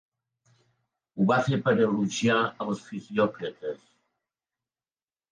[1.17, 3.83] Ho va fer per elogiar els fisiòcrates.